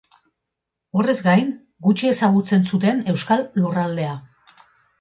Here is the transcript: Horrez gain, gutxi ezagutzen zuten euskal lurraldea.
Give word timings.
Horrez 1.01 1.15
gain, 1.27 1.51
gutxi 1.89 2.09
ezagutzen 2.13 2.67
zuten 2.73 3.07
euskal 3.15 3.47
lurraldea. 3.61 4.17